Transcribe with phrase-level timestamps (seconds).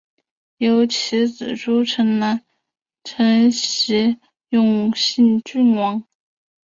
[0.57, 2.43] 由其子朱诚澜
[3.03, 4.17] 承袭
[4.49, 6.03] 永兴郡王。